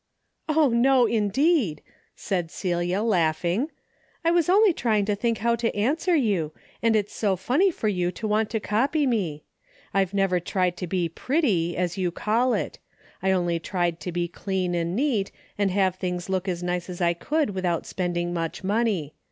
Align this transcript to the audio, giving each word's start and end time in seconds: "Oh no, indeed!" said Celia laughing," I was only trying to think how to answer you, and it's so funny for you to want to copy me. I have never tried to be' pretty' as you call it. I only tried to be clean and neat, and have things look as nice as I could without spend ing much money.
"Oh 0.49 0.69
no, 0.69 1.05
indeed!" 1.05 1.83
said 2.15 2.49
Celia 2.49 3.03
laughing," 3.03 3.69
I 4.25 4.31
was 4.31 4.49
only 4.49 4.73
trying 4.73 5.05
to 5.05 5.15
think 5.15 5.37
how 5.37 5.55
to 5.57 5.75
answer 5.75 6.15
you, 6.15 6.53
and 6.81 6.95
it's 6.95 7.13
so 7.13 7.35
funny 7.35 7.69
for 7.69 7.87
you 7.87 8.11
to 8.13 8.27
want 8.27 8.49
to 8.49 8.59
copy 8.59 9.05
me. 9.05 9.43
I 9.93 9.99
have 9.99 10.11
never 10.11 10.39
tried 10.39 10.75
to 10.77 10.87
be' 10.87 11.07
pretty' 11.27 11.77
as 11.77 11.99
you 11.99 12.09
call 12.09 12.55
it. 12.55 12.79
I 13.21 13.29
only 13.29 13.59
tried 13.59 13.99
to 13.99 14.11
be 14.11 14.27
clean 14.27 14.73
and 14.73 14.95
neat, 14.95 15.31
and 15.55 15.69
have 15.69 15.97
things 15.97 16.29
look 16.29 16.47
as 16.47 16.63
nice 16.63 16.89
as 16.89 16.99
I 16.99 17.13
could 17.13 17.51
without 17.51 17.85
spend 17.85 18.17
ing 18.17 18.33
much 18.33 18.63
money. 18.63 19.13